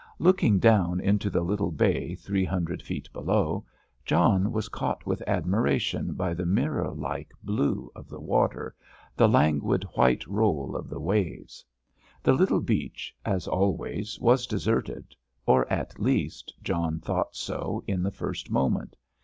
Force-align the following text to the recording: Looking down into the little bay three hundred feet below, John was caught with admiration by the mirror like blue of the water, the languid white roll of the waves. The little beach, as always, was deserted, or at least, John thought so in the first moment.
Looking 0.17 0.57
down 0.57 0.99
into 0.99 1.29
the 1.29 1.43
little 1.43 1.69
bay 1.69 2.15
three 2.15 2.43
hundred 2.43 2.81
feet 2.81 3.07
below, 3.13 3.67
John 4.03 4.51
was 4.51 4.67
caught 4.67 5.05
with 5.05 5.21
admiration 5.27 6.13
by 6.15 6.33
the 6.33 6.43
mirror 6.43 6.89
like 6.91 7.29
blue 7.43 7.91
of 7.93 8.09
the 8.09 8.19
water, 8.19 8.73
the 9.15 9.29
languid 9.29 9.83
white 9.93 10.25
roll 10.25 10.75
of 10.75 10.89
the 10.89 10.99
waves. 10.99 11.63
The 12.23 12.33
little 12.33 12.61
beach, 12.61 13.15
as 13.23 13.47
always, 13.47 14.19
was 14.19 14.47
deserted, 14.47 15.15
or 15.45 15.71
at 15.71 15.99
least, 15.99 16.51
John 16.63 16.99
thought 16.99 17.35
so 17.35 17.83
in 17.85 18.01
the 18.01 18.09
first 18.09 18.49
moment. 18.49 18.95